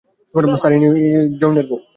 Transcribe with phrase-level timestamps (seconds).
[0.55, 1.77] Sir, ইনি মনোহার যৈনের বৌ।